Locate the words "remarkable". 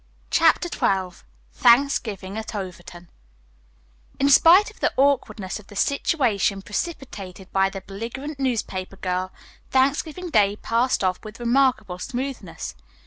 11.39-11.99